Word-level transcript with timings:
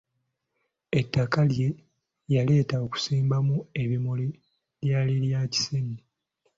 Ettaka 0.99 1.39
lye 1.51 1.69
yaleeta 2.33 2.75
okusimbamu 2.85 3.57
ebimuli 3.81 4.27
lyali 4.85 5.15
lya 5.25 5.41
kisenyi. 5.53 5.97